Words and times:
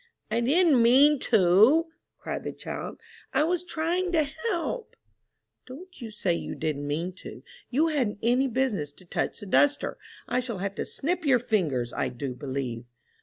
"I 0.31 0.39
didn't 0.41 0.81
mean 0.81 1.19
to," 1.29 1.85
cried 2.17 2.41
the 2.43 2.51
child; 2.53 2.99
"I 3.35 3.43
was 3.43 3.63
trying 3.63 4.11
to 4.13 4.23
help." 4.49 4.95
"Don't 5.67 5.93
say 5.93 6.33
you 6.33 6.55
didn't 6.55 6.87
mean 6.87 7.13
to; 7.17 7.43
you 7.69 7.85
hadn't 7.89 8.17
any 8.23 8.47
business 8.47 8.91
to 8.93 9.05
touch 9.05 9.41
the 9.41 9.45
duster. 9.45 9.99
I 10.27 10.39
shall 10.39 10.57
have 10.57 10.73
to 10.73 10.87
snip 10.87 11.23
your 11.23 11.37
fingers, 11.37 11.93
I 11.93 12.09
do 12.09 12.33
believe." 12.33 12.85